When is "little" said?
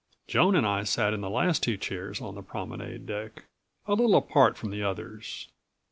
3.93-4.15